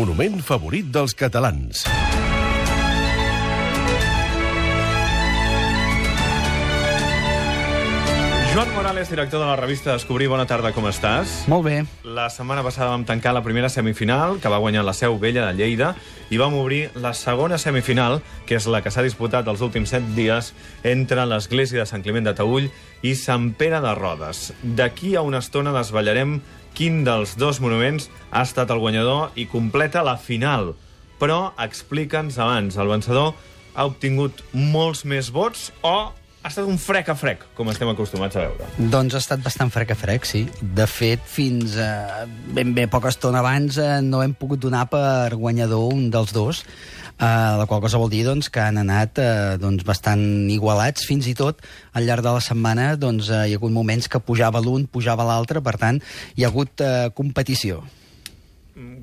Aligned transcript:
Monument 0.00 0.38
favorit 0.40 0.86
dels 0.88 1.12
catalans. 1.12 1.82
Joan 8.54 8.70
Morales, 8.74 9.10
director 9.10 9.42
de 9.42 9.46
la 9.46 9.56
revista 9.56 9.92
Descobrir, 9.92 10.30
bona 10.32 10.46
tarda, 10.48 10.72
com 10.72 10.88
estàs? 10.88 11.34
Molt 11.52 11.66
bé. 11.66 11.74
La 12.02 12.30
setmana 12.32 12.64
passada 12.64 12.88
vam 12.94 13.04
tancar 13.04 13.34
la 13.36 13.42
primera 13.44 13.68
semifinal, 13.68 14.38
que 14.40 14.48
va 14.48 14.62
guanyar 14.62 14.86
la 14.88 14.94
Seu 14.96 15.18
Vella 15.20 15.44
de 15.50 15.58
Lleida, 15.58 15.92
i 16.32 16.40
vam 16.40 16.56
obrir 16.56 16.86
la 16.96 17.12
segona 17.12 17.58
semifinal, 17.60 18.22
que 18.48 18.56
és 18.56 18.70
la 18.72 18.80
que 18.80 18.90
s'ha 18.90 19.04
disputat 19.04 19.52
els 19.52 19.60
últims 19.60 19.92
set 19.92 20.06
dies 20.16 20.54
entre 20.80 21.28
l'Església 21.28 21.84
de 21.84 21.90
Sant 21.92 22.00
Climent 22.06 22.24
de 22.24 22.34
Taüll 22.40 22.70
i 23.04 23.12
Sant 23.20 23.52
Pere 23.52 23.82
de 23.84 23.92
Rodes. 24.00 24.48
D'aquí 24.64 25.12
a 25.14 25.26
una 25.28 25.44
estona 25.44 25.76
desvetllarem 25.76 26.40
quin 26.76 27.02
dels 27.06 27.36
dos 27.40 27.60
monuments 27.62 28.08
ha 28.30 28.44
estat 28.46 28.70
el 28.70 28.80
guanyador 28.82 29.36
i 29.36 29.46
completa 29.50 30.04
la 30.06 30.16
final. 30.20 30.74
Però 31.20 31.50
explica'ns 31.60 32.38
abans, 32.40 32.78
el 32.80 32.88
vencedor 32.88 33.34
ha 33.74 33.86
obtingut 33.86 34.42
molts 34.52 35.04
més 35.04 35.30
vots 35.34 35.68
o 35.82 36.10
ha 36.40 36.48
estat 36.48 36.64
un 36.64 36.78
frec 36.80 37.10
a 37.12 37.14
frec, 37.18 37.42
com 37.56 37.68
estem 37.68 37.90
acostumats 37.92 38.38
a 38.38 38.46
veure? 38.46 38.68
Doncs 38.92 39.16
ha 39.16 39.20
estat 39.20 39.42
bastant 39.44 39.68
frec 39.72 39.92
a 39.92 39.96
frec, 39.98 40.24
sí. 40.24 40.46
De 40.60 40.86
fet, 40.88 41.20
fins 41.28 41.76
a 41.76 42.24
ben 42.56 42.72
bé 42.76 42.86
poca 42.88 43.12
estona 43.12 43.42
abans 43.42 43.76
eh, 43.76 43.98
no 44.00 44.22
hem 44.24 44.32
pogut 44.32 44.62
donar 44.62 44.86
per 44.88 45.36
guanyador 45.36 45.92
un 45.92 46.08
dels 46.14 46.32
dos, 46.32 46.62
eh, 47.20 47.52
la 47.60 47.66
qual 47.68 47.80
cosa 47.84 48.00
vol 48.00 48.10
dir 48.10 48.24
doncs, 48.26 48.48
que 48.50 48.60
han 48.64 48.80
anat 48.80 49.20
eh, 49.20 49.56
doncs, 49.60 49.84
bastant 49.84 50.24
igualats, 50.50 51.04
fins 51.06 51.28
i 51.30 51.34
tot 51.36 51.60
al 51.92 52.08
llarg 52.08 52.24
de 52.24 52.32
la 52.34 52.40
setmana 52.40 52.96
doncs, 52.96 53.28
eh, 53.30 53.44
hi 53.50 53.54
ha 53.54 53.60
hagut 53.60 53.72
moments 53.76 54.08
que 54.08 54.18
pujava 54.24 54.60
l'un, 54.64 54.86
pujava 54.90 55.24
l'altre, 55.28 55.60
per 55.62 55.76
tant, 55.78 56.00
hi 56.36 56.44
ha 56.44 56.50
hagut 56.50 56.80
eh, 56.80 57.10
competició. 57.14 57.82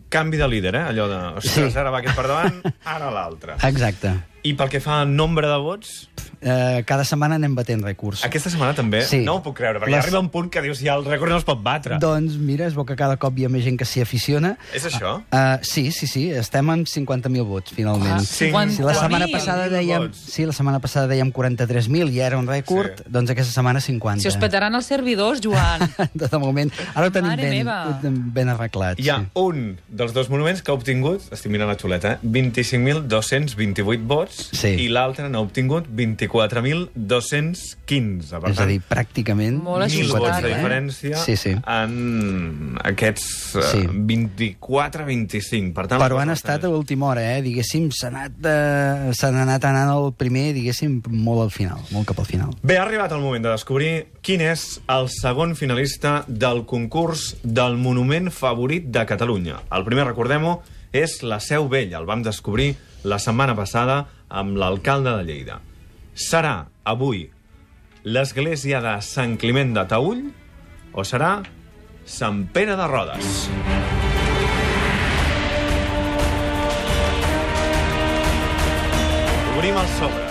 Canvi 0.10 0.38
de 0.40 0.48
líder, 0.50 0.74
eh? 0.80 0.84
Allò 0.90 1.06
de... 1.12 1.18
Ostres, 1.38 1.74
Sí. 1.74 1.78
ara 1.78 1.92
va 1.94 2.00
aquest 2.02 2.16
per 2.18 2.26
davant, 2.26 2.62
ara 2.96 3.10
l'altre. 3.14 3.58
Exacte. 3.68 4.14
I 4.48 4.54
pel 4.58 4.70
que 4.72 4.80
fa 4.82 5.02
a 5.04 5.06
nombre 5.06 5.46
de 5.52 5.58
vots, 5.62 6.08
Eh, 6.42 6.84
cada 6.86 7.04
setmana 7.04 7.36
anem 7.36 7.56
batent 7.56 7.82
rècords. 7.84 8.24
aquesta 8.26 8.50
setmana 8.50 8.74
també, 8.76 9.02
Sí. 9.04 9.18
no 9.26 9.36
ho 9.36 9.44
puc 9.44 9.56
creure, 9.58 9.80
perquè 9.80 9.90
Les- 9.92 10.04
arriba 10.06 10.20
un 10.20 10.30
punt 10.30 10.50
que 10.52 10.62
dius, 10.62 10.80
ja 10.80 10.94
el 10.96 11.04
rècord 11.06 11.30
no 11.30 11.38
es 11.38 11.44
pot 11.44 11.62
batre. 11.64 11.98
Doncs 12.00 12.36
mira, 12.38 12.66
es 12.68 12.76
veu 12.76 12.86
que 12.86 12.96
cada 12.96 13.18
cop 13.18 13.38
hi 13.38 13.46
ha 13.46 13.50
més 13.50 13.64
gent 13.64 13.78
que 13.78 13.86
s'hi 13.86 14.02
aficiona. 14.02 14.58
És 14.74 14.86
això? 14.86 15.24
Uh, 15.32 15.58
sí, 15.64 15.92
sí, 15.92 16.06
sí, 16.08 16.30
estem 16.32 16.70
en 16.70 16.86
50.000 16.86 17.44
vots, 17.46 17.72
finalment. 17.72 18.12
Ah, 18.12 18.20
Sí, 18.20 18.46
cinquanta 18.46 18.84
la 18.84 18.94
setmana 18.94 19.28
passada 19.32 19.68
dèiem, 19.70 20.14
sí, 20.14 20.46
la 20.46 20.54
setmana 20.54 20.80
passada 20.80 21.08
dèiem 21.08 21.32
43.000 21.32 22.10
i 22.12 22.20
era 22.20 22.38
un 22.38 22.48
rècord, 22.48 22.98
Sí. 22.98 23.04
doncs 23.08 23.30
aquesta 23.32 23.52
setmana 23.54 23.80
50. 23.82 24.22
Si 24.22 24.28
us 24.28 24.38
petaran 24.38 24.74
els 24.76 24.86
servidors, 24.86 25.42
Joan. 25.42 25.80
De 26.14 26.38
moment, 26.38 26.72
ara 26.94 27.08
ho 27.08 27.12
tenim 27.12 27.30
Mare 27.32 27.42
ben, 27.44 27.66
meva. 27.66 28.00
ben 28.04 28.50
arreglat. 28.50 29.00
Hi 29.00 29.10
ha 29.10 29.18
sí. 29.20 29.28
un 29.34 29.78
dels 29.90 30.14
dos 30.14 30.30
monuments 30.30 30.62
que 30.62 30.72
ha 30.72 30.76
obtingut, 30.76 31.22
estic 31.32 31.52
mirant 31.52 31.70
la 31.70 31.76
xuleta, 31.78 32.14
eh? 32.14 32.18
25.228 32.24 34.06
vots 34.06 34.50
Sí. 34.54 34.68
i 34.68 34.88
l'altre 34.90 35.30
n'ha 35.30 35.40
obtingut 35.40 35.88
24.215. 36.28 38.40
Per 38.42 38.50
És 38.52 38.60
a 38.62 38.66
dir, 38.70 38.78
pràcticament... 38.88 39.58
Molt 39.64 39.88
vots 39.88 40.42
de 40.44 40.50
eh? 40.50 40.54
diferència 40.54 41.18
Sí, 41.24 41.36
sí. 41.40 41.54
en 41.58 42.78
aquests 42.84 43.56
uh, 43.56 43.62
Sí. 43.68 43.82
24-25. 43.88 45.74
Per 45.76 45.88
tant, 45.88 46.02
Però 46.02 46.20
han 46.22 46.30
estat 46.34 46.64
a 46.68 46.70
última 46.72 47.06
hora, 47.12 47.24
eh? 47.36 47.42
Diguéssim, 47.46 47.90
s'ha 47.96 48.08
anat, 48.12 48.32
eh, 48.44 49.12
s'han 49.18 49.36
anat 49.44 49.64
anant 49.70 49.90
al 49.94 50.08
primer, 50.18 50.46
diguéssim, 50.58 50.92
molt 51.12 51.42
al 51.48 51.52
final, 51.54 51.80
molt 51.92 52.08
cap 52.10 52.20
al 52.24 52.30
final. 52.30 52.50
Bé, 52.62 52.78
ha 52.78 52.84
arribat 52.86 53.12
el 53.16 53.22
moment 53.24 53.44
de 53.44 53.52
descobrir 53.54 53.92
quin 54.26 54.42
és 54.46 54.62
el 54.92 55.06
segon 55.14 55.56
finalista 55.60 56.12
del 56.28 56.66
concurs 56.70 57.22
del 57.44 57.78
monument 57.82 58.32
favorit 58.34 58.84
de 58.94 59.06
Catalunya. 59.10 59.56
El 59.72 59.84
primer, 59.88 60.06
recordem-ho, 60.10 60.54
és 60.96 61.22
la 61.24 61.40
Seu 61.44 61.68
Vella. 61.70 61.98
El 62.00 62.06
vam 62.10 62.24
descobrir 62.26 62.76
la 63.08 63.20
setmana 63.20 63.56
passada 63.56 64.06
amb 64.30 64.58
l'alcalde 64.60 65.12
de 65.20 65.24
Lleida. 65.28 65.56
Serà 66.18 66.66
avui 66.82 67.30
l'església 68.02 68.82
de 68.82 68.98
Sant 69.06 69.38
Climent 69.38 69.70
de 69.76 69.84
Taüll 69.86 70.34
o 70.98 71.04
serà 71.06 71.46
Sant 72.10 72.50
Pere 72.56 72.74
de 72.80 72.88
Rodes? 72.90 73.46
Obrim 79.54 79.78
el 79.78 79.86
sobre. 80.00 80.26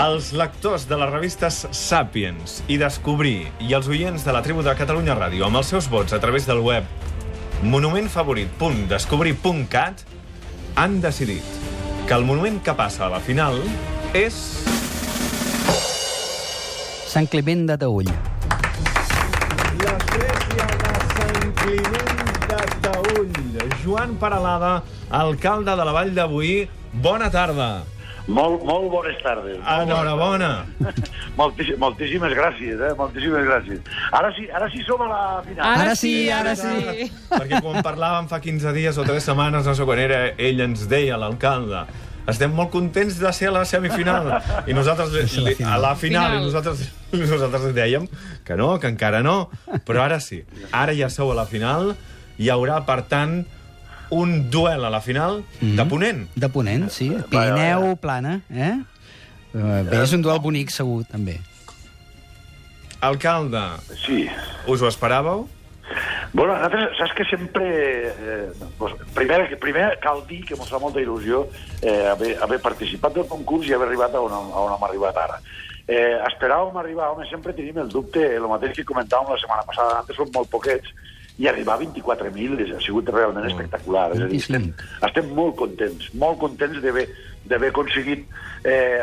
Els 0.00 0.32
lectors 0.32 0.88
de 0.88 0.96
les 1.04 1.12
revistes 1.12 1.68
Sapiens 1.76 2.64
i 2.72 2.80
Descobrir 2.80 3.52
i 3.68 3.76
els 3.76 3.84
oients 3.92 4.24
de 4.24 4.32
la 4.32 4.40
tribu 4.48 4.64
de 4.64 4.72
Catalunya 4.80 5.12
Ràdio 5.20 5.44
amb 5.44 5.60
els 5.60 5.68
seus 5.76 5.92
vots 5.92 6.16
a 6.16 6.22
través 6.24 6.48
del 6.48 6.64
web 6.64 6.88
monumentfavorit.descobrir.cat 7.68 10.08
han 10.80 11.04
decidit 11.04 11.57
que 12.08 12.14
el 12.14 12.24
monument 12.24 12.62
que 12.64 12.72
passa 12.72 13.02
a 13.04 13.10
la 13.12 13.18
final 13.20 13.58
és... 14.16 14.36
Sant 17.08 17.28
Climent 17.28 17.66
de 17.68 17.76
Taüll. 17.82 18.08
L'església 19.82 20.68
de 20.84 20.94
Sant 21.10 21.52
Climent 21.60 22.24
de 22.46 22.62
Taüll. 22.86 23.36
Joan 23.82 24.16
Paralada, 24.22 24.72
alcalde 25.20 25.76
de 25.76 25.88
la 25.90 25.92
Vall 25.98 26.16
Boí, 26.32 26.56
bona 27.04 27.28
tarda. 27.28 27.68
Molt, 28.28 28.60
molt 28.68 28.90
bones 28.92 29.16
tardes. 29.24 29.56
Molt 29.62 29.86
Enhorabona. 29.88 30.50
Moltíssim, 31.38 31.78
moltíssimes 31.80 32.34
gràcies, 32.36 32.80
eh? 32.82 32.90
Moltíssimes 32.98 33.46
gràcies. 33.46 33.80
Ara 34.12 34.32
sí, 34.36 34.44
ara 34.52 34.68
sí 34.72 34.82
som 34.84 35.00
a 35.06 35.08
la 35.08 35.22
final. 35.46 35.64
Ara 35.84 35.94
sí, 35.96 36.12
ara 36.34 36.52
sí. 36.58 37.06
Perquè 37.38 37.62
quan 37.64 37.80
parlàvem 37.86 38.28
fa 38.28 38.40
15 38.44 38.74
dies 38.76 38.98
o 39.00 39.06
3 39.08 39.30
setmanes, 39.30 39.64
no 39.68 39.74
sé 39.78 39.86
quan 39.88 40.02
era, 40.02 40.20
ell 40.36 40.60
ens 40.66 40.84
deia, 40.90 41.16
l'alcalde, 41.20 41.86
estem 42.28 42.52
molt 42.52 42.68
contents 42.74 43.16
de 43.22 43.32
ser 43.32 43.48
a 43.48 43.54
la 43.54 43.64
semifinal. 43.64 44.28
I 44.68 44.76
nosaltres, 44.76 45.14
li, 45.40 45.54
a 45.64 45.78
la 45.80 45.94
final, 45.96 46.34
Final. 46.34 46.36
i 46.36 46.44
nosaltres, 46.44 46.84
nosaltres 47.22 47.70
dèiem 47.76 48.04
que 48.44 48.58
no, 48.60 48.74
que 48.82 48.90
encara 48.92 49.22
no, 49.24 49.38
però 49.88 50.04
ara 50.04 50.20
sí. 50.20 50.42
Ara 50.68 50.92
ja 50.98 51.08
sou 51.08 51.32
a 51.32 51.38
la 51.38 51.46
final, 51.48 51.94
hi 52.36 52.52
haurà, 52.52 52.82
per 52.84 53.00
tant, 53.08 53.40
un 54.10 54.50
duel 54.50 54.84
a 54.84 54.90
la 54.90 55.00
final 55.00 55.42
de 55.60 55.84
Ponent. 55.84 56.28
De 56.34 56.48
Ponent, 56.48 56.88
sí. 56.90 57.10
Pirineu, 57.30 57.96
plana, 57.96 58.40
eh? 58.50 58.74
Eh, 59.54 59.82
Bé, 59.88 60.02
és 60.02 60.12
un 60.12 60.22
duel 60.22 60.40
bonic, 60.40 60.70
segur, 60.70 61.04
també. 61.08 61.38
Alcalde, 63.00 63.62
Sí. 64.04 64.28
us 64.66 64.82
ho 64.82 64.88
esperàveu? 64.88 65.46
Bueno, 66.32 66.52
nosaltres, 66.54 66.98
saps 66.98 67.14
que 67.14 67.24
sempre... 67.24 67.64
Eh, 68.08 68.50
doncs, 68.78 68.98
primer, 69.14 69.58
primer 69.58 69.98
cal 70.02 70.26
dir 70.28 70.42
que 70.44 70.54
ens 70.58 70.68
fa 70.68 70.78
molta 70.78 71.00
il·lusió 71.00 71.46
eh, 71.80 72.08
haver, 72.10 72.34
haver 72.42 72.58
participat 72.60 73.14
del 73.14 73.26
concurs 73.30 73.66
i 73.68 73.72
haver 73.72 73.88
arribat 73.88 74.14
a 74.14 74.20
on, 74.20 74.32
a 74.34 74.64
on 74.66 74.74
hem 74.74 74.84
arribat 74.90 75.16
ara. 75.16 75.38
Eh, 75.88 76.18
esperàvem 76.28 76.76
arribar, 76.76 77.08
home, 77.14 77.24
sempre 77.30 77.54
tenim 77.56 77.78
el 77.80 77.88
dubte, 77.88 78.20
el 78.36 78.44
mateix 78.50 78.76
que 78.76 78.84
comentàvem 78.84 79.32
la 79.32 79.38
setmana 79.40 79.64
passada, 79.64 80.02
antes 80.02 80.16
som 80.20 80.28
molt 80.34 80.50
poquets, 80.52 80.90
i 81.38 81.46
arribar 81.46 81.74
a 81.76 81.78
24.000 81.78 82.60
és- 82.60 82.72
ha 82.74 82.80
sigut 82.80 83.08
realment 83.08 83.46
espectacular. 83.46 84.10
És 84.12 84.20
a 84.20 84.26
dir, 84.26 84.40
estem, 84.40 84.62
25. 84.62 85.06
estem 85.06 85.34
molt 85.34 85.54
contents, 85.56 86.08
molt 86.14 86.38
contents 86.38 86.82
d'haver 86.82 87.08
d'haver 87.46 87.72
aconseguit 87.72 88.26
eh, 88.64 88.98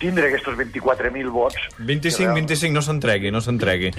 tindre 0.00 0.26
aquests 0.28 0.48
24.000 0.56 1.30
vots. 1.32 1.56
25, 1.78 2.34
25, 2.34 2.72
no 2.74 2.82
s'entregui, 2.84 3.30
no 3.34 3.40
s'entregui. 3.44 3.90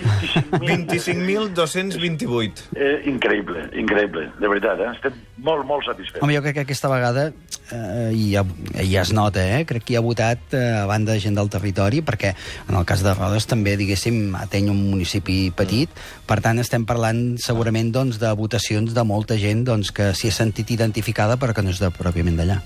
25.228. 0.61 2.51
Eh, 2.75 3.01
increïble, 3.11 3.59
increïble, 3.77 4.21
de 4.39 4.47
veritat, 4.47 4.79
eh? 4.81 4.91
estem 4.95 5.13
molt, 5.45 5.65
molt 5.67 5.85
satisfets. 5.87 6.23
Home, 6.23 6.35
jo 6.35 6.41
crec 6.45 6.55
que 6.59 6.65
aquesta 6.65 6.89
vegada, 6.91 7.23
eh, 7.71 8.11
i 8.15 8.31
ja, 8.33 8.43
ja 8.81 9.01
es 9.05 9.13
nota, 9.15 9.41
eh? 9.43 9.65
crec 9.69 9.83
que 9.85 9.93
hi 9.95 9.99
ha 9.99 10.05
votat 10.05 10.39
eh, 10.57 10.81
a 10.81 10.85
banda 10.89 11.15
de 11.15 11.23
gent 11.23 11.37
del 11.37 11.51
territori, 11.53 11.99
perquè 12.05 12.29
en 12.67 12.75
el 12.79 12.85
cas 12.89 13.01
de 13.05 13.15
Rodes 13.15 13.45
també, 13.49 13.77
diguéssim, 13.79 14.17
ateny 14.39 14.65
un 14.73 14.81
municipi 14.91 15.37
petit, 15.55 15.89
per 16.27 16.39
tant 16.43 16.57
estem 16.61 16.83
parlant 16.89 17.21
segurament 17.41 17.89
doncs, 17.93 18.19
de 18.21 18.29
votacions 18.37 18.93
de 18.95 19.03
molta 19.07 19.35
gent 19.39 19.65
doncs, 19.67 19.91
que 19.95 20.05
s'hi 20.17 20.27
ha 20.31 20.39
sentit 20.41 20.67
identificada 20.73 21.37
però 21.41 21.51
que 21.55 21.63
no 21.65 21.73
és 21.73 21.81
de, 21.81 21.89
pròpiament 21.95 22.37
d'allà. 22.39 22.61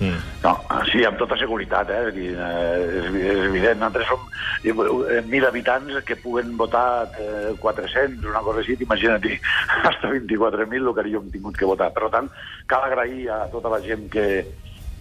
Mm. 0.00 0.16
No, 0.42 0.54
sí, 0.88 1.02
amb 1.04 1.18
tota 1.20 1.36
seguretat, 1.36 1.90
eh? 1.92 2.12
Dir, 2.16 2.30
eh, 2.32 3.00
és, 3.00 3.08
és 3.20 3.42
evident. 3.50 3.82
Nosaltres 3.82 4.08
som 4.08 4.22
eh, 4.64 5.20
1.000 5.20 5.48
habitants 5.48 5.98
que 6.08 6.16
puguen 6.16 6.56
votar 6.56 7.10
eh, 7.20 7.52
400, 7.60 8.24
una 8.24 8.40
cosa 8.40 8.64
així, 8.64 8.78
imagina't, 8.80 9.26
hasta 9.90 10.08
24.000 10.08 10.80
el 10.80 10.94
que 10.96 11.04
havíem 11.04 11.28
tingut 11.34 11.60
que 11.60 11.68
votar. 11.68 11.90
Per 11.92 12.08
tant, 12.14 12.30
cal 12.66 12.86
agrair 12.88 13.28
a 13.34 13.42
tota 13.52 13.72
la 13.74 13.80
gent 13.84 14.08
que, 14.12 14.24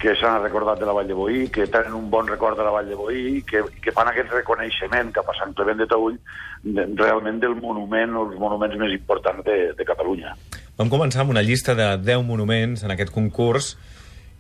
que 0.03 0.15
s'han 0.19 0.41
recordat 0.43 0.81
de 0.81 0.89
la 0.89 0.95
Vall 0.97 1.07
de 1.07 1.15
Boí, 1.15 1.45
que 1.47 1.69
tenen 1.71 1.95
un 1.95 2.09
bon 2.11 2.27
record 2.27 2.59
de 2.59 2.65
la 2.67 2.73
Vall 2.75 2.91
de 2.91 2.97
Boí, 2.99 3.41
que, 3.47 3.63
que 3.79 3.95
fan 3.95 4.11
aquest 4.11 4.35
reconeixement 4.35 5.13
cap 5.15 5.31
a 5.31 5.35
Sant 5.39 5.55
Clement 5.55 5.79
de 5.79 5.87
Taüll, 5.87 6.17
de, 6.63 6.85
realment 6.99 7.39
del 7.39 7.55
monument, 7.55 8.19
els 8.19 8.35
monuments 8.39 8.75
més 8.83 8.99
importants 8.99 9.47
de, 9.47 9.57
de 9.79 9.87
Catalunya. 9.87 10.35
Vam 10.79 10.91
començar 10.91 11.23
amb 11.23 11.31
una 11.31 11.43
llista 11.43 11.71
de 11.75 11.93
10 11.99 12.27
monuments 12.27 12.83
en 12.83 12.91
aquest 12.95 13.15
concurs 13.15 13.73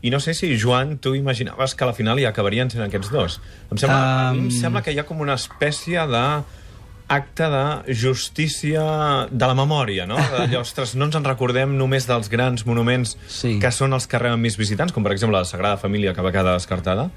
i 0.01 0.11
no 0.13 0.19
sé 0.23 0.33
si, 0.33 0.53
Joan, 0.59 0.97
tu 1.03 1.13
imaginaves 1.15 1.75
que 1.75 1.83
a 1.83 1.89
la 1.89 1.95
final 1.97 2.19
hi 2.21 2.27
acabarien 2.29 2.71
sent 2.71 2.85
aquests 2.85 3.11
dos. 3.11 3.39
Em 3.67 3.81
sembla, 3.81 3.97
um... 3.99 4.05
a 4.05 4.33
mi 4.37 4.45
em 4.47 4.53
sembla 4.55 4.83
que 4.85 4.93
hi 4.95 5.01
ha 5.01 5.07
com 5.07 5.19
una 5.19 5.35
espècie 5.39 6.05
de 6.07 6.23
acte 7.09 7.47
de 7.49 7.95
justícia 7.97 8.83
de 9.31 9.47
la 9.49 9.55
memòria, 9.57 10.05
no? 10.05 10.17
Allò, 10.17 10.61
ostres, 10.65 10.93
no 10.95 11.09
ens 11.09 11.17
en 11.17 11.25
recordem 11.25 11.73
només 11.77 12.05
dels 12.09 12.29
grans 12.29 12.65
monuments 12.69 13.17
Sí. 13.27 13.57
que 13.59 13.71
són 13.73 13.93
els 13.97 14.05
que 14.07 14.19
reben 14.21 14.39
més 14.41 14.57
visitants, 14.59 14.93
com 14.93 15.03
per 15.03 15.13
exemple 15.15 15.37
la 15.39 15.45
Sagrada 15.49 15.77
Família, 15.81 16.13
que 16.13 16.21
va 16.21 16.31
quedar 16.31 16.53
descartada. 16.53 17.09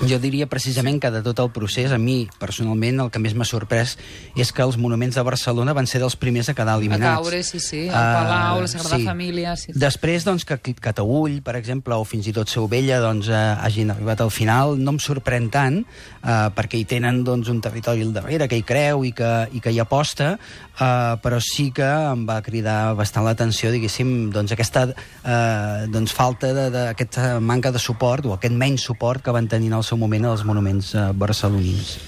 Jo 0.00 0.16
diria 0.16 0.46
precisament 0.48 0.96
que 0.96 1.10
de 1.12 1.20
tot 1.20 1.42
el 1.42 1.50
procés, 1.52 1.92
a 1.92 1.98
mi, 2.00 2.22
personalment, 2.40 3.02
el 3.04 3.10
que 3.12 3.20
més 3.20 3.34
m'ha 3.36 3.44
sorprès 3.44 3.98
és 4.34 4.48
que 4.56 4.62
els 4.64 4.78
monuments 4.80 5.18
de 5.18 5.24
Barcelona 5.26 5.74
van 5.76 5.84
ser 5.90 5.98
dels 6.00 6.16
primers 6.16 6.48
a 6.48 6.54
quedar 6.56 6.72
A 6.72 6.78
eliminats. 6.80 7.18
caure, 7.18 7.42
sí, 7.44 7.60
sí. 7.60 7.82
El 7.88 7.92
Ah, 7.92 8.22
Palau, 8.22 8.62
la 8.62 8.68
Sagrada 8.72 8.96
sí. 8.96 9.04
Família... 9.04 9.52
Sí. 9.60 9.74
Després, 9.76 10.24
doncs, 10.24 10.46
que 10.48 10.56
Cataüll, 10.80 11.42
per 11.44 11.54
exemple, 11.60 11.98
o 12.00 12.06
fins 12.08 12.30
i 12.30 12.32
tot 12.32 12.48
Seuvella, 12.48 12.96
doncs, 13.04 13.28
eh, 13.28 13.34
hagin 13.60 13.90
arribat 13.92 14.22
al 14.24 14.30
final, 14.32 14.78
no 14.80 14.94
em 14.96 15.02
sorprèn 15.04 15.50
tant, 15.52 15.82
eh, 15.84 16.48
perquè 16.56 16.80
hi 16.80 16.86
tenen 16.88 17.20
doncs, 17.22 17.50
un 17.52 17.60
territori 17.60 18.00
al 18.00 18.14
darrere 18.16 18.48
que 18.48 18.56
hi 18.56 18.64
creu 18.64 19.04
i 19.04 19.12
que, 19.12 19.39
i 19.52 19.60
que 19.60 19.72
hi 19.72 19.78
aposta, 19.80 20.32
eh, 20.36 21.16
però 21.22 21.40
sí 21.40 21.70
que 21.72 21.86
em 21.86 22.26
va 22.28 22.40
cridar 22.42 22.94
bastant 22.98 23.24
l'atenció, 23.24 23.70
diguéssim, 23.72 24.30
doncs, 24.34 24.52
aquesta 24.52 24.88
eh, 25.24 25.86
doncs, 25.92 26.12
falta 26.12 26.52
de- 26.54 26.70
d'aquesta 26.70 27.40
manca 27.40 27.72
de 27.72 27.78
suport, 27.78 28.26
o 28.26 28.34
aquest 28.34 28.54
menys 28.54 28.82
suport 28.82 29.22
que 29.22 29.30
van 29.32 29.48
tenir 29.48 29.68
en 29.72 29.78
el 29.80 29.84
seu 29.84 29.98
moment 29.98 30.24
els 30.24 30.44
monuments 30.44 30.94
eh, 30.94 31.10
barcelonins. 31.14 31.98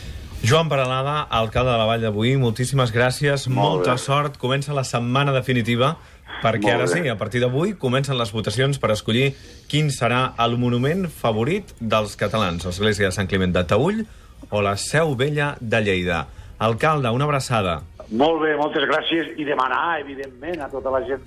Joan 0.44 0.68
Paralada, 0.68 1.20
alcalde 1.30 1.70
de 1.70 1.78
la 1.78 1.84
Vall 1.86 2.00
de 2.02 2.08
Boí, 2.10 2.36
moltíssimes 2.36 2.90
gràcies, 2.92 3.46
Molt 3.46 3.56
molta 3.78 3.92
bé. 3.92 3.98
sort. 3.98 4.38
Comença 4.42 4.72
la 4.74 4.82
setmana 4.82 5.30
definitiva, 5.30 5.96
perquè 6.42 6.62
Molt 6.72 6.74
ara 6.74 6.86
bé. 6.90 7.02
sí, 7.04 7.08
a 7.08 7.16
partir 7.16 7.40
d'avui 7.40 7.74
comencen 7.78 8.18
les 8.18 8.32
votacions 8.32 8.78
per 8.82 8.90
escollir 8.90 9.36
quin 9.68 9.90
serà 9.94 10.32
el 10.42 10.58
monument 10.58 11.06
favorit 11.08 11.70
dels 11.78 12.16
catalans, 12.16 12.64
l'església 12.66 13.06
de 13.06 13.12
Sant 13.14 13.28
Climent 13.30 13.52
de 13.54 13.62
Taüll 13.70 14.02
o 14.50 14.60
la 14.62 14.76
Seu 14.76 15.14
Vella 15.14 15.56
de 15.60 15.80
Lleida. 15.80 16.26
Alcalde, 16.62 17.10
una 17.10 17.26
abraçada. 17.26 17.80
Molt 18.12 18.42
bé, 18.44 18.52
moltes 18.58 18.84
gràcies 18.86 19.32
i 19.40 19.46
demanar, 19.48 19.98
evidentment, 20.02 20.60
a 20.62 20.68
tota 20.70 20.92
la 20.94 21.00
gent 21.06 21.24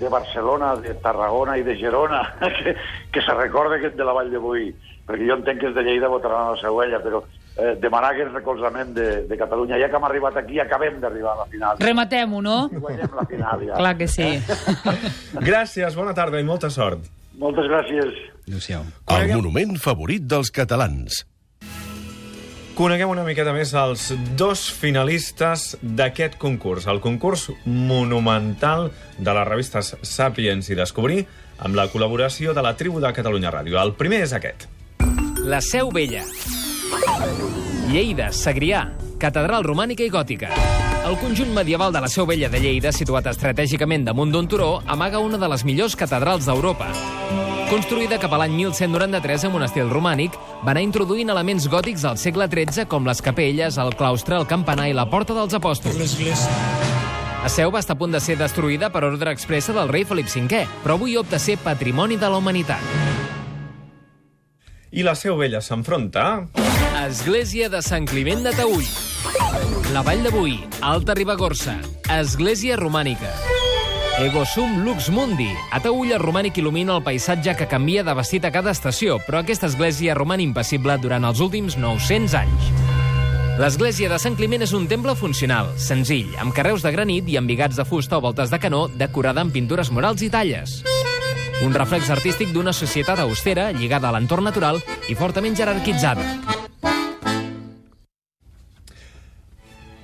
de 0.00 0.08
Barcelona, 0.10 0.72
de 0.82 0.94
Tarragona 1.02 1.58
i 1.60 1.62
de 1.62 1.76
Girona 1.78 2.22
que, 2.58 2.74
que 3.12 3.22
se 3.22 3.36
recorde 3.36 3.78
aquest 3.78 3.94
de 4.00 4.06
la 4.08 4.14
Vall 4.16 4.32
de 4.32 4.40
Boí, 4.42 4.72
perquè 5.06 5.28
jo 5.28 5.36
entenc 5.38 5.60
que 5.60 5.70
els 5.70 5.76
de 5.76 5.86
Lleida 5.86 6.10
votaran 6.10 6.48
a 6.48 6.56
la 6.56 6.60
Següella, 6.62 6.98
però 7.04 7.22
eh, 7.22 7.76
demanar 7.78 8.10
aquest 8.16 8.34
recolzament 8.34 8.94
de, 8.96 9.08
de 9.30 9.38
Catalunya. 9.38 9.78
Ja 9.78 9.90
que 9.92 10.00
hem 10.00 10.08
arribat 10.08 10.38
aquí, 10.42 10.58
acabem 10.58 10.98
d'arribar 11.02 11.36
a 11.36 11.42
la 11.44 11.50
final. 11.52 11.82
Rematem-ho, 11.82 12.42
no? 12.42 12.58
I 12.72 12.82
guanyem 12.82 13.18
la 13.20 13.26
final, 13.30 13.66
ja. 13.68 13.78
Clar 13.78 13.96
que 14.00 14.08
sí. 14.10 14.30
Gràcies, 15.50 15.98
bona 15.98 16.16
tarda 16.16 16.42
i 16.42 16.48
molta 16.48 16.72
sort. 16.74 17.06
Moltes 17.42 17.64
gràcies. 17.70 18.18
Adéu-siau. 18.44 18.82
El 19.14 19.30
monument 19.32 19.78
favorit 19.80 20.26
dels 20.28 20.50
catalans. 20.54 21.22
Coneguem 22.72 23.10
una 23.12 23.22
miqueta 23.26 23.52
més 23.52 23.74
els 23.76 24.06
dos 24.38 24.62
finalistes 24.72 25.74
d'aquest 25.82 26.38
concurs, 26.40 26.86
el 26.88 27.02
concurs 27.04 27.50
monumental 27.68 28.86
de 29.18 29.34
les 29.36 29.48
revistes 29.48 29.92
Sapiens 30.00 30.70
i 30.72 30.78
Descobrir, 30.78 31.26
amb 31.60 31.76
la 31.76 31.84
col·laboració 31.92 32.56
de 32.56 32.64
la 32.64 32.72
tribu 32.80 33.02
de 33.04 33.12
Catalunya 33.12 33.52
Ràdio. 33.52 33.76
El 33.76 33.92
primer 34.00 34.22
és 34.24 34.32
aquest. 34.32 34.64
La 35.44 35.60
Seu 35.60 35.92
Vella. 35.92 36.24
Lleida, 37.92 38.32
Segrià, 38.32 38.86
catedral 39.20 39.68
romànica 39.68 40.08
i 40.08 40.10
gòtica. 40.10 40.48
El 41.04 41.20
conjunt 41.20 41.52
medieval 41.52 41.92
de 41.92 42.00
la 42.00 42.08
Seu 42.08 42.24
Vella 42.24 42.48
de 42.48 42.62
Lleida, 42.62 42.96
situat 42.96 43.28
estratègicament 43.28 44.08
damunt 44.08 44.32
d'un 44.32 44.48
turó, 44.48 44.78
amaga 44.86 45.20
una 45.20 45.36
de 45.36 45.52
les 45.52 45.68
millors 45.68 45.98
catedrals 45.98 46.48
d'Europa. 46.48 46.88
Construïda 47.72 48.18
cap 48.20 48.34
a 48.36 48.38
l'any 48.42 48.52
1193 48.52 49.46
amb 49.48 49.56
un 49.56 49.62
estil 49.64 49.88
romànic, 49.88 50.34
va 50.60 50.74
anar 50.74 50.82
introduint 50.84 51.32
elements 51.32 51.64
gòtics 51.72 52.02
al 52.04 52.18
segle 52.20 52.44
XIII 52.52 52.84
com 52.84 53.06
les 53.08 53.22
capelles, 53.24 53.78
el 53.80 53.94
claustre, 53.96 54.36
el 54.36 54.44
campanar 54.50 54.90
i 54.90 54.92
la 54.92 55.06
porta 55.08 55.32
dels 55.32 55.56
apòstols. 55.56 56.18
La 57.40 57.48
seu 57.48 57.72
va 57.72 57.80
estar 57.80 57.96
a 57.96 58.00
punt 58.02 58.12
de 58.12 58.20
ser 58.20 58.36
destruïda 58.36 58.92
per 58.92 59.06
ordre 59.08 59.32
expressa 59.32 59.72
del 59.72 59.88
rei 59.88 60.04
Felip 60.04 60.28
V, 60.28 60.60
però 60.82 60.98
avui 61.00 61.16
opta 61.16 61.40
a 61.40 61.40
ser 61.40 61.56
patrimoni 61.64 62.20
de 62.20 62.28
la 62.28 62.42
humanitat. 62.44 62.84
I 64.92 65.00
la 65.08 65.16
Seu 65.16 65.40
Vella 65.40 65.64
s'enfronta... 65.64 66.44
Església 67.06 67.72
de 67.72 67.80
Sant 67.80 68.04
Climent 68.04 68.44
de 68.44 68.52
Taüll. 68.52 68.84
La 69.96 70.04
Vall 70.04 70.20
de 70.22 70.28
Boí, 70.28 70.60
Alta 70.82 71.16
Ribagorça. 71.16 71.80
Església 72.20 72.76
romànica. 72.76 73.32
Ego 74.22 74.44
sum 74.46 74.84
lux 74.84 75.10
mundi. 75.10 75.48
A 75.74 75.80
Taüll 75.82 76.12
el 76.14 76.20
romànic 76.22 76.60
il·lumina 76.60 76.94
el 76.94 77.02
paisatge 77.02 77.56
que 77.58 77.66
canvia 77.66 78.04
de 78.06 78.12
vestit 78.14 78.44
a 78.46 78.52
cada 78.54 78.70
estació, 78.70 79.16
però 79.26 79.40
aquesta 79.40 79.66
església 79.66 80.14
roman 80.14 80.38
impassible 80.38 80.94
durant 81.02 81.26
els 81.26 81.42
últims 81.42 81.74
900 81.74 82.36
anys. 82.38 82.70
L'església 83.58 84.12
de 84.12 84.20
Sant 84.22 84.38
Climent 84.38 84.62
és 84.62 84.76
un 84.78 84.86
temple 84.86 85.16
funcional, 85.18 85.74
senzill, 85.74 86.30
amb 86.38 86.54
carreus 86.54 86.86
de 86.86 86.94
granit 86.94 87.34
i 87.34 87.40
embigats 87.40 87.74
de 87.74 87.88
fusta 87.88 88.20
o 88.20 88.22
voltes 88.22 88.54
de 88.54 88.62
canó 88.62 88.86
decorada 88.86 89.42
amb 89.42 89.50
pintures 89.58 89.90
murals 89.90 90.22
i 90.22 90.30
talles. 90.30 90.84
Un 91.66 91.74
reflex 91.74 92.14
artístic 92.14 92.54
d'una 92.54 92.70
societat 92.70 93.26
austera, 93.26 93.72
lligada 93.74 94.06
a 94.06 94.14
l'entorn 94.14 94.46
natural 94.46 94.78
i 95.10 95.18
fortament 95.18 95.58
jerarquitzada. 95.58 96.61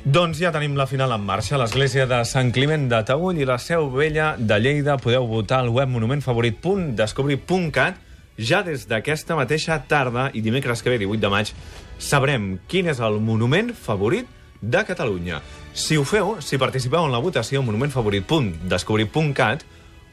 Doncs 0.09 0.39
ja 0.41 0.49
tenim 0.49 0.73
la 0.73 0.89
final 0.89 1.13
en 1.13 1.21
marxa. 1.21 1.59
L'església 1.61 2.07
de 2.09 2.25
Sant 2.25 2.49
Climent 2.57 2.89
de 2.89 2.97
Taüll 3.05 3.37
i 3.43 3.45
la 3.45 3.59
Seu 3.61 3.91
Vella 3.93 4.41
de 4.41 4.57
Lleida 4.57 4.97
podeu 4.97 5.29
votar 5.29 5.61
al 5.61 5.69
web 5.69 5.85
monumentfavorit.descobrir.cat 5.93 7.99
ja 8.39 8.63
des 8.65 8.87
d'aquesta 8.89 9.37
mateixa 9.37 9.85
tarda 9.85 10.33
i 10.33 10.41
dimecres 10.41 10.81
que 10.81 10.89
ve, 10.89 10.97
18 11.03 11.21
de 11.21 11.29
maig, 11.29 11.53
sabrem 12.01 12.57
quin 12.73 12.89
és 12.89 13.05
el 13.05 13.21
monument 13.21 13.77
favorit 13.77 14.25
de 14.63 14.81
Catalunya. 14.89 15.45
Si 15.75 16.01
ho 16.01 16.05
feu, 16.09 16.41
si 16.41 16.57
participeu 16.57 17.05
en 17.05 17.13
la 17.13 17.21
votació 17.21 17.61
monumentfavorit.descobrir.cat, 17.67 19.61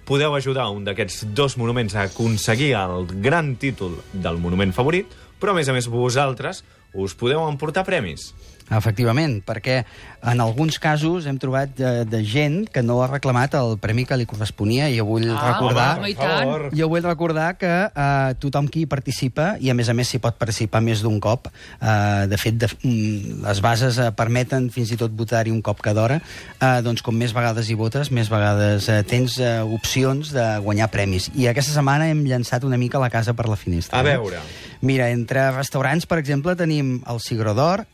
podeu 0.04 0.36
ajudar 0.36 0.76
un 0.76 0.84
d'aquests 0.84 1.32
dos 1.32 1.56
monuments 1.56 1.96
a 1.96 2.04
aconseguir 2.10 2.76
el 2.82 3.08
gran 3.24 3.56
títol 3.56 3.96
del 4.12 4.44
monument 4.44 4.76
favorit, 4.76 5.08
però 5.40 5.56
a 5.56 5.58
més 5.62 5.72
a 5.72 5.74
més 5.78 5.88
vosaltres 5.88 6.68
us 6.92 7.16
podeu 7.16 7.48
emportar 7.48 7.88
premis. 7.88 8.36
Efectivament, 8.74 9.44
perquè 9.46 9.84
en 10.26 10.40
alguns 10.42 10.80
casos 10.82 11.28
hem 11.30 11.38
trobat 11.38 11.76
de, 11.78 11.90
de 12.10 12.22
gent 12.26 12.64
que 12.74 12.82
no 12.82 12.98
ha 13.04 13.08
reclamat 13.12 13.54
el 13.60 13.76
premi 13.78 14.08
que 14.10 14.18
li 14.18 14.26
corresponia 14.26 14.88
i 14.90 14.98
jo 14.98 15.06
vull 15.06 15.28
Ah, 15.30 15.52
recordar... 15.52 16.00
home. 16.02 16.72
Jo 16.74 16.88
vull 16.90 17.06
recordar 17.06 17.52
que 17.62 17.70
eh, 17.86 18.34
tothom 18.42 18.66
qui 18.72 18.86
hi 18.86 18.90
participa, 18.90 19.52
i 19.62 19.70
a 19.70 19.76
més 19.78 19.92
a 19.92 19.94
més 19.94 20.10
s'hi 20.10 20.18
pot 20.24 20.34
participar 20.42 20.82
més 20.82 21.04
d'un 21.06 21.20
cop, 21.22 21.52
eh, 21.78 22.26
de 22.32 22.42
fet, 22.42 22.58
de, 22.58 22.72
mm, 22.82 23.46
les 23.46 23.62
bases 23.62 24.02
eh, 24.02 24.10
permeten 24.18 24.72
fins 24.74 24.96
i 24.96 24.98
tot 24.98 25.14
votar-hi 25.14 25.54
un 25.54 25.62
cop 25.62 25.86
cada 25.86 26.02
hora, 26.02 26.20
eh, 26.58 26.82
doncs 26.82 27.06
com 27.06 27.14
més 27.14 27.38
vegades 27.38 27.70
hi 27.70 27.78
votes, 27.78 28.10
més 28.10 28.34
vegades 28.34 28.90
eh, 28.90 29.04
tens 29.06 29.38
eh, 29.38 29.60
opcions 29.62 30.34
de 30.34 30.48
guanyar 30.66 30.90
premis. 30.90 31.30
I 31.38 31.52
aquesta 31.54 31.76
setmana 31.78 32.10
hem 32.10 32.26
llançat 32.26 32.66
una 32.66 32.82
mica 32.82 32.98
la 32.98 33.14
casa 33.14 33.38
per 33.38 33.46
la 33.46 33.62
finestra. 33.62 34.00
A 34.00 34.02
eh? 34.02 34.16
veure. 34.16 34.42
Mira, 34.82 35.12
entre 35.14 35.52
restaurants, 35.54 36.10
per 36.10 36.18
exemple, 36.18 36.58
tenim 36.58 36.98
el 37.06 37.22
Cigró 37.22 37.54
d'Or, 37.54 37.86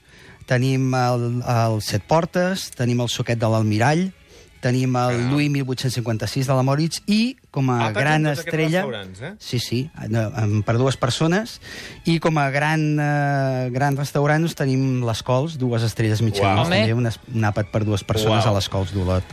tenim 0.50 0.93
el, 0.98 1.25
el 1.41 1.81
Set 1.86 2.05
Portes, 2.10 2.69
tenim 2.77 3.03
el 3.03 3.12
Suquet 3.12 3.39
de 3.41 3.50
l'Almirall, 3.51 4.10
tenim 4.62 4.94
el 4.96 5.30
Louis 5.32 5.50
1856 5.50 6.48
de 6.48 6.53
la 6.58 6.63
Moritz 6.63 7.01
i, 7.10 7.36
com 7.51 7.68
a 7.74 7.77
Ah, 7.82 7.88
tots 7.91 8.00
gran 8.03 8.27
estrella... 8.30 8.84
eh? 9.22 9.32
Sí, 9.41 9.60
sí, 9.60 9.80
per 10.65 10.77
dues 10.77 10.98
persones. 11.01 11.60
I 12.06 12.20
com 12.24 12.38
a 12.38 12.50
gran, 12.53 12.84
eh, 13.01 13.70
gran 13.74 13.98
restaurant 13.98 14.41
doncs, 14.46 14.56
tenim 14.56 15.01
les 15.06 15.24
Cols, 15.25 15.58
dues 15.62 15.84
estrelles 15.84 16.22
Michelin, 16.22 16.58
Uau. 16.62 16.70
també 16.70 16.94
un, 16.94 17.10
un 17.10 17.48
àpat 17.50 17.72
per 17.74 17.84
dues 17.88 18.03
persones 18.03 18.46
Uau. 18.46 18.53
a 18.53 18.58
les 18.60 18.70
Cols 18.70 18.94
d'Olot. 18.94 19.24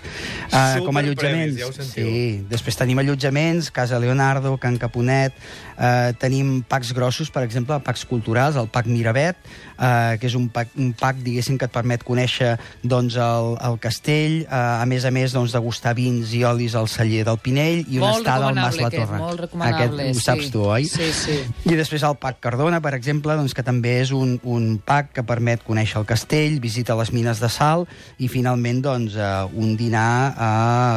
Uh, 0.49 0.85
com 0.87 0.97
a 0.97 1.01
allotjaments, 1.05 1.59
ja 1.61 1.69
ho 1.69 1.73
sentiu. 1.77 2.07
sí, 2.09 2.45
després 2.49 2.77
tenim 2.81 2.99
allotjaments, 3.05 3.71
Casa 3.75 3.99
Leonardo, 4.01 4.57
Can 4.59 4.79
Caponet, 4.79 5.35
eh, 5.79 6.13
tenim 6.19 6.63
packs 6.67 6.93
grossos, 6.97 7.31
per 7.31 7.43
exemple, 7.45 7.77
packs 7.85 8.05
culturals, 8.09 8.57
el 8.57 8.69
pack 8.73 8.87
Miravet, 8.87 9.37
eh, 9.79 10.17
que 10.21 10.27
és 10.27 10.35
un 10.39 10.49
pack, 10.49 10.71
un 10.79 10.93
pack, 10.97 11.19
diguéssim, 11.23 11.59
que 11.59 11.67
et 11.69 11.73
permet 11.75 12.03
conèixer 12.07 12.57
doncs, 12.83 13.17
el, 13.19 13.57
el 13.69 13.79
castell, 13.83 14.41
eh, 14.43 14.49
a 14.49 14.85
més 14.87 15.05
a 15.05 15.11
més, 15.11 15.18
doncs, 15.35 15.53
degustar 15.53 15.95
vins 15.99 16.31
i 16.37 16.45
olis 16.47 16.75
al 16.79 16.87
celler 16.89 17.25
del 17.27 17.39
Pinell 17.43 17.85
i 17.89 17.99
una 17.99 18.13
Molt 18.13 18.23
estada 18.23 18.49
al 18.49 18.55
Mas 18.55 18.77
La 18.79 18.87
aquest, 18.87 19.05
Torre. 19.07 19.19
molt 19.19 19.41
recomanable, 19.41 19.85
Aquest 19.85 19.99
ho 19.99 20.15
sí. 20.21 20.25
saps 20.25 20.51
tu, 20.55 20.63
oi? 20.71 20.85
Sí, 20.87 21.09
sí. 21.13 21.39
I 21.67 21.75
després 21.79 22.03
el 22.07 22.17
Pack 22.23 22.39
Cardona, 22.41 22.81
per 22.85 22.95
exemple, 22.95 23.35
doncs, 23.35 23.55
que 23.55 23.65
també 23.67 23.97
és 24.01 24.13
un, 24.15 24.39
un 24.45 24.79
pack 24.79 25.13
que 25.19 25.25
permet 25.27 25.65
conèixer 25.67 25.99
el 26.01 26.07
castell, 26.07 26.61
visita 26.61 26.95
les 26.99 27.13
mines 27.13 27.41
de 27.43 27.49
sal 27.51 27.87
i, 28.19 28.29
finalment, 28.29 28.83
doncs, 28.85 29.17
eh, 29.19 29.29
un 29.55 29.77
dinar 29.77 30.35
a 30.37 30.51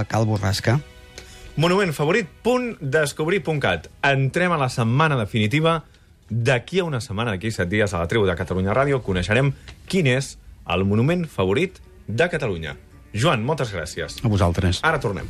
Cal 0.08 0.25
Borrasca. 0.30 0.80
Monument 1.58 1.92
favorit, 1.94 2.30
punt 2.44 2.78
descobrir.cat. 2.80 3.90
Entrem 4.08 4.54
a 4.54 4.58
la 4.58 4.70
setmana 4.70 5.18
definitiva. 5.20 5.82
D'aquí 6.32 6.80
a 6.80 6.86
una 6.88 7.01
setmana, 7.04 7.34
d'aquí 7.36 7.51
set 7.51 7.68
dies, 7.68 7.92
a 7.94 8.00
la 8.00 8.08
tribu 8.08 8.24
de 8.25 8.38
Catalunya 8.40 8.72
Ràdio, 8.72 9.01
coneixerem 9.04 9.51
quin 9.92 10.08
és 10.08 10.38
el 10.72 10.86
monument 10.88 11.25
favorit 11.28 11.82
de 12.08 12.30
Catalunya. 12.32 12.78
Joan, 13.13 13.44
moltes 13.44 13.74
gràcies. 13.75 14.20
A 14.24 14.32
vosaltres. 14.32 14.80
Ara 14.88 15.00
tornem. 15.03 15.27